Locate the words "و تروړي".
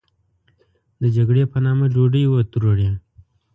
2.27-2.89